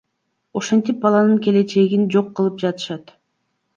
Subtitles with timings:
[0.61, 3.15] Ошентип баланын келечегин жок кылып жатышат.